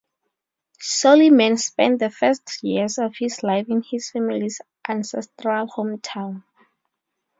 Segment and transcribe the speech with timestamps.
[0.81, 6.41] Suliman spent the first years of his life in his family's ancestral hometown.